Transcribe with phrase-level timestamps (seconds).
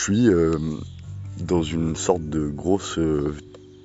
[0.00, 0.56] suis euh,
[1.40, 3.34] dans une sorte de grosse euh,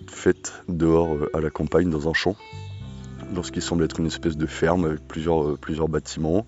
[0.08, 2.38] fête dehors euh, à la campagne, dans un champ,
[3.34, 6.46] dans ce qui semble être une espèce de ferme avec plusieurs, bâtiments.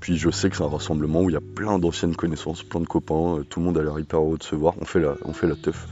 [0.00, 2.80] puis je sais que c'est un rassemblement où il y a plein d'anciennes connaissances, plein
[2.80, 4.74] de copains, tout le monde a l'air hyper heureux de se voir.
[4.80, 5.86] On fait la, on teuf.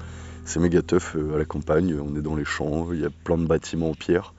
[0.45, 3.39] C'est méga teuf à la campagne, on est dans les champs, il y a plein
[3.39, 4.35] de bâtiments en pierre.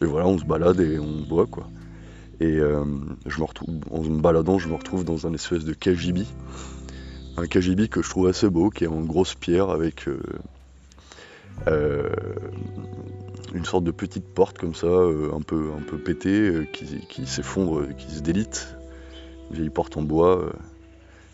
[0.00, 1.68] Et voilà, on se balade et on boit quoi.
[2.40, 2.58] Et
[3.26, 6.24] je me retrouve, en me baladant, je me retrouve dans un espèce de KGB
[7.36, 10.20] un KGB que je trouve assez beau, qui est en grosse pierre avec euh,
[11.68, 12.08] euh,
[13.54, 17.88] une sorte de petite porte comme ça, euh, un, peu, un peu pétée, qui, s'effondre,
[17.96, 18.76] qui se délite.
[19.50, 20.52] Une vieille porte en bois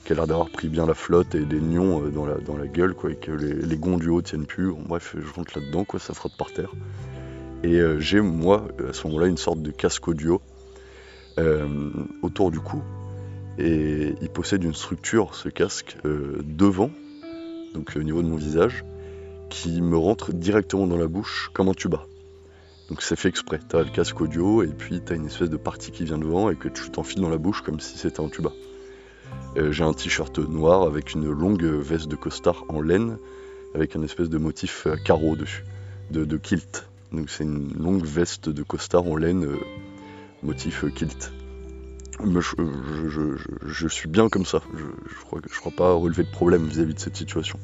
[0.05, 3.11] qui a l'air d'avoir pris bien la flotte et des nions dans, la, gueule, quoi,
[3.11, 4.73] et que les, gonds du haut tiennent plus.
[4.73, 6.73] bref, je rentre là-dedans, ça frotte par terre.
[7.63, 10.41] Et j'ai, moi, à ce moment-là, une sorte de casque audio
[12.23, 12.83] autour du cou
[13.59, 16.91] et il possède une structure, ce casque, euh, devant,
[17.75, 18.85] donc au niveau de mon visage,
[19.49, 22.07] qui me rentre directement dans la bouche comme un tuba.
[22.89, 23.61] Donc c'est fait exprès.
[23.69, 26.19] Tu as le casque audio et puis tu as une espèce de partie qui vient
[26.19, 28.51] devant et que tu t'enfiles dans la bouche comme si c'était un tuba.
[29.57, 33.17] Euh, j'ai un t-shirt noir avec une longue veste de costard en laine
[33.75, 35.65] avec un espèce de motif à carreaux dessus,
[36.11, 36.89] de, kilt.
[37.13, 39.59] Donc c'est une longue veste de costard en laine euh,
[40.43, 41.33] motif kilt
[43.67, 44.63] je, suis bien comme ça.
[44.75, 47.59] Je, crois, crois pas relever de problème vis-à-vis de cette situation.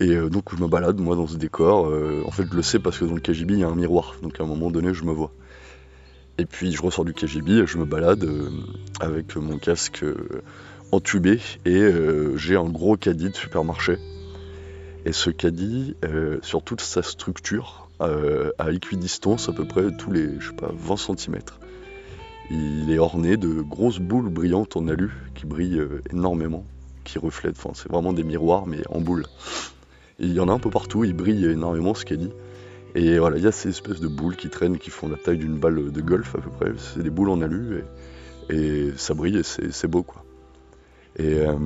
[0.00, 1.88] Et euh, donc je me balade moi dans ce décor.
[1.88, 3.74] Euh, en fait je le sais parce que dans le KGB il y a un
[3.74, 4.14] miroir.
[4.22, 5.30] Donc à un moment donné je me vois.
[6.38, 8.50] Et puis je ressors du KGB et je me balade euh,
[8.98, 10.04] avec mon casque
[10.90, 11.88] entubé et
[12.36, 13.98] j'ai un gros caddie de supermarché.
[15.04, 15.94] Et ce caddie,
[16.42, 20.96] sur toute sa structure, à équidistance à peu près tous les je sais pas, 20
[20.96, 21.38] cm,
[22.50, 26.64] il est orné de grosses boules brillantes en alu qui brillent euh, énormément,
[27.04, 27.56] qui reflètent.
[27.56, 29.24] Enfin, c'est vraiment des miroirs, mais en boules.
[30.18, 32.32] il y en a un peu partout, il brille énormément ce qu'elle dit.
[32.96, 35.38] Et voilà, il y a ces espèces de boules qui traînent, qui font la taille
[35.38, 36.72] d'une balle de golf à peu près.
[36.76, 37.84] C'est des boules en alu
[38.50, 40.24] et, ça brille et c'est beau quoi.
[41.16, 41.56] Et, euh,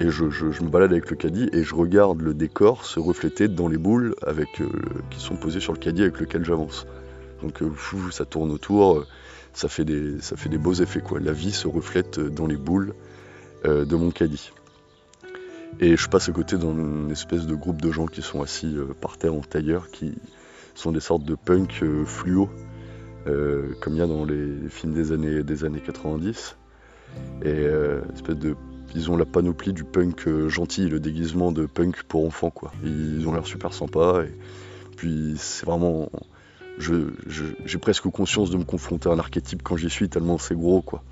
[0.00, 0.24] je,
[0.62, 4.14] me balade avec le caddie et je regarde le décor se refléter dans les boules
[4.24, 4.68] avec, euh,
[5.10, 6.86] qui sont posées sur le caddie avec lequel j'avance.
[7.42, 7.60] Donc
[8.12, 9.04] ça tourne autour
[9.54, 11.00] ça fait des, ça fait des beaux effets.
[11.00, 11.20] Quoi.
[11.20, 12.94] La vie se reflète dans les boules
[13.64, 14.50] euh, de mon caddie.
[15.80, 18.92] Et je passe à côté d'une espèce de groupe de gens qui sont assis euh,
[19.00, 20.18] par terre en tailleur, qui
[20.74, 22.50] sont des sortes de punk euh, fluo,
[23.24, 26.56] comme il y a dans les films des années, des années 90.
[27.42, 27.64] Et
[28.12, 28.54] espèce de,
[28.94, 32.50] ils ont la panoplie du punk gentil, le déguisement de punk pour enfants.
[32.50, 32.70] Quoi.
[32.84, 34.24] Ils ont l'air super sympas.
[34.24, 34.36] Et
[34.96, 36.10] puis c'est vraiment
[36.78, 40.82] j'ai presque conscience de me confronter à un archétype quand j'y suis, tellement c'est gros,
[40.82, 41.02] quoi.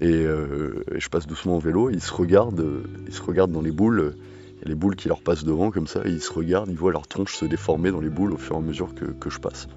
[0.00, 3.72] Et, euh, je passe doucement en vélo, ils se regardent, ils se regardent dans les
[3.72, 4.14] boules,
[4.56, 6.76] il y a les boules qui leur passent devant comme ça, ils se regardent, ils
[6.78, 9.38] voient leur tronche se déformer dans les boules au fur et à mesure que, je
[9.38, 9.68] passe.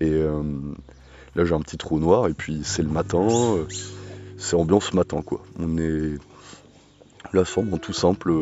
[0.00, 0.42] Et euh,
[1.34, 3.64] là j'ai un petit trou noir, et puis c'est le matin, euh,
[4.38, 5.42] c'est ambiance matin, quoi.
[5.58, 6.14] On est
[7.32, 8.32] là, sombre, tout simple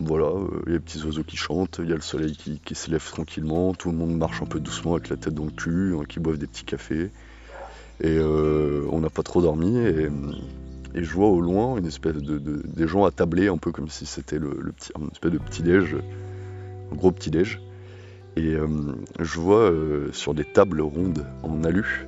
[0.00, 2.36] voilà, euh, il y a les petits oiseaux qui chantent, il y a le soleil
[2.36, 5.50] qui, s'élève tranquillement, tout le monde marche un peu doucement avec la tête dans le
[5.50, 7.10] cul, hein, qui boivent des petits cafés.
[8.00, 10.10] Et euh, on n'a pas trop dormi et,
[10.94, 14.38] je vois au loin une espèce de, des gens attablés un peu comme si c'était
[14.38, 15.94] le, petit, une espèce de petit déj,
[16.90, 17.60] un gros petit déj.
[18.36, 18.66] Et euh,
[19.18, 19.70] je vois
[20.12, 22.06] sur des tables rondes en alu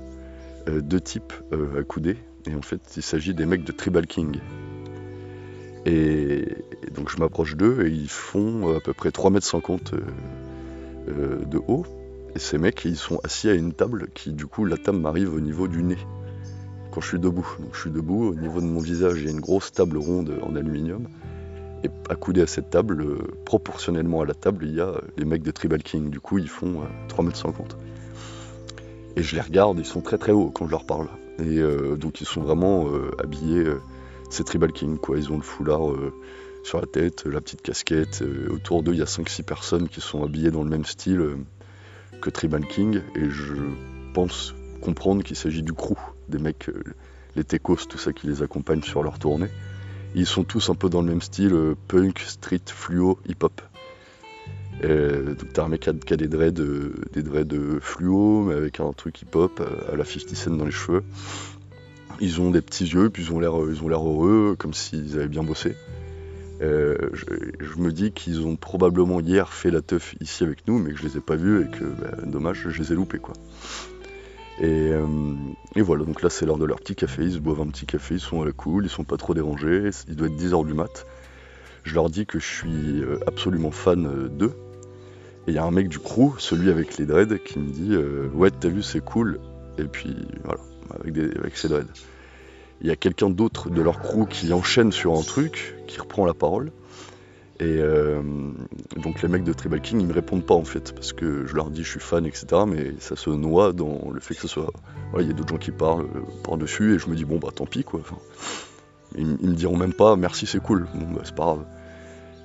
[0.66, 1.34] deux types
[1.78, 2.16] accoudés.
[2.46, 4.38] Et en fait, il s'agit des mecs de Tribal King.
[5.86, 6.48] Et,
[6.94, 10.00] donc je m'approche d'eux et ils font à peu près 3,50 m euh,
[11.08, 11.84] euh, de haut.
[12.34, 15.34] Et ces mecs, ils sont assis à une table qui, du coup, la table m'arrive
[15.34, 15.98] au niveau du nez
[16.90, 17.46] quand je suis debout.
[17.60, 19.96] Donc je suis debout, au niveau de mon visage, il y a une grosse table
[19.96, 21.08] ronde en aluminium.
[21.84, 25.42] Et accoudé à cette table, euh, proportionnellement à la table, il y a les mecs
[25.42, 26.10] de Tribal King.
[26.10, 27.52] Du coup, ils font 3,50 m.
[29.16, 31.08] Et je les regarde, ils sont très très hauts quand je leur parle.
[31.38, 31.60] Et
[31.96, 32.86] donc ils sont vraiment
[33.20, 33.64] habillés
[34.30, 35.18] c'est Tribal King, quoi.
[35.18, 36.12] Ils ont le foulard euh,
[36.62, 38.22] sur la tête, la petite casquette.
[38.22, 41.20] Euh, autour d'eux, il y a 5-6 personnes qui sont habillées dans le même style
[41.20, 41.36] euh,
[42.20, 43.00] que Tribal King.
[43.14, 43.54] Et je
[44.12, 45.96] pense comprendre qu'il s'agit du crew,
[46.28, 46.70] des mecs,
[47.36, 49.48] les techos, tout ça qui les accompagne sur leur tournée.
[50.14, 53.60] Ils sont tous un peu dans le même style, punk, street, fluo, hip-hop.
[54.82, 56.62] donc t'as un mec qui a, des dreads,
[57.12, 59.60] des dreads fluo, mais avec un truc hip-hop
[59.92, 61.02] à la 50 Cent dans les cheveux.
[62.20, 65.42] Ils ont des petits yeux, puis ils ont l'air, l'air heureux, comme s'ils avaient bien
[65.42, 65.76] bossé.
[66.60, 70.92] Euh, je, me dis qu'ils ont probablement hier fait la teuf ici avec nous, mais
[70.92, 73.34] que je les ai pas vus et que, bah, dommage, je les ai loupés quoi.
[74.60, 75.06] Et, euh,
[75.76, 77.86] et voilà, donc là c'est l'heure de leur petit café, ils se boivent un petit
[77.86, 80.66] café, ils sont à la cool, ils sont pas trop dérangés, il doit être 10h
[80.66, 81.06] du mat.
[81.84, 84.52] Je leur dis que je suis euh, absolument fan euh, d'eux.
[85.46, 87.94] Et il y a un mec du crew, celui avec les dreads, qui me dit
[87.94, 89.40] euh, Ouais, t'as vu, c'est cool.
[89.78, 90.60] Et puis voilà,
[91.00, 91.86] avec, des, ses dreads.
[92.80, 96.26] Il y a quelqu'un d'autre de leur crew qui enchaîne sur un truc, qui reprend
[96.26, 96.70] la parole.
[97.60, 98.22] Et euh,
[98.96, 101.54] donc les mecs de Tribal King, ils me répondent pas en fait, parce que je
[101.56, 102.46] leur dis je suis fan, etc.
[102.68, 104.72] Mais ça se noie dans le fait que ce soit.
[105.18, 107.48] Il y a d'autres gens qui parlent euh, par-dessus, et je me dis bon bah
[107.52, 108.00] tant pis quoi.
[109.16, 110.86] Ils, ils me diront même pas merci, c'est cool.
[110.94, 111.64] Bon bah c'est pas grave.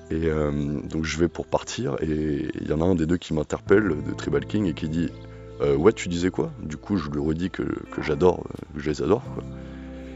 [0.09, 0.51] Et euh,
[0.81, 3.89] donc je vais pour partir, et il y en a un des deux qui m'interpelle
[4.03, 5.09] de Tribal King et qui dit
[5.61, 6.51] euh, Ouais, tu disais quoi?
[6.61, 9.23] Du coup, je lui redis que, que j'adore, euh, que je les adore.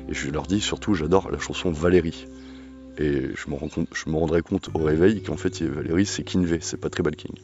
[0.09, 2.27] Et je leur dis surtout, j'adore la chanson Valérie.
[2.97, 6.59] Et je me, rends je me rendrai compte au réveil qu'en fait, Valérie, c'est Kinvey,
[6.61, 7.35] c'est pas Tribal King.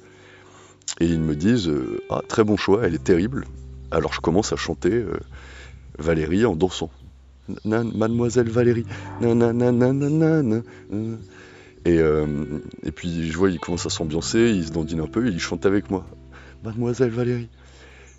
[0.99, 3.45] Et ils me disent euh, Ah, très bon choix, elle est terrible.
[3.91, 5.03] Alors je commence à chanter
[5.99, 6.89] Valérie en dansant.
[7.65, 8.85] Nan- Mademoiselle Valérie.
[9.21, 10.61] Nananananana.
[11.85, 12.25] Et, euh,
[12.83, 15.65] et puis je vois, il commence à s'ambiancer, il se dandine un peu, il chante
[15.65, 16.05] avec moi.
[16.63, 17.49] Mademoiselle Valérie.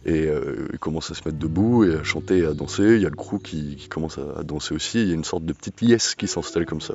[0.07, 2.97] Et euh, il commence à se mettre debout et à chanter et à danser.
[2.97, 5.01] Il y a le crew qui, commence à, danser aussi.
[5.01, 6.95] Il y a une sorte de petite liesse qui s'installe comme ça.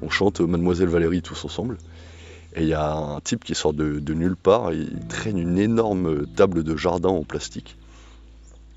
[0.00, 1.76] On chante Mademoiselle Valérie tous ensemble.
[2.54, 4.72] Et il y a un type qui sort de, nulle part.
[4.72, 7.76] Il traîne une énorme table de jardin en plastique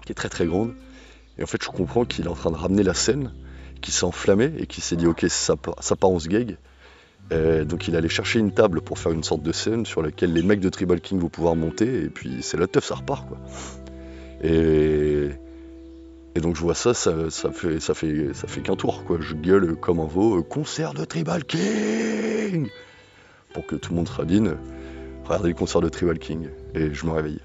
[0.05, 0.73] qui est très très grande.
[1.37, 3.31] Et en fait, je comprends qu'il est en train de ramener la scène,
[3.81, 6.57] qui s'est enflammé et qui s'est dit Ok, ça, part- part en sgeg.
[7.31, 10.33] Euh, donc il allait chercher une table pour faire une sorte de scène sur laquelle
[10.33, 13.27] les mecs de Tribal King vont pouvoir monter et puis c'est la teuf, ça repart
[13.27, 13.37] quoi.
[14.41, 15.29] Et,
[16.41, 17.21] donc je vois ça, ça,
[17.51, 19.17] fait ça fait qu'un tour quoi.
[19.19, 22.69] Je gueule comme un veau, concert de Tribal King
[23.53, 24.55] pour que tout le monde se radine.
[25.25, 27.41] Regardez le concert de Tribal King et je me réveille.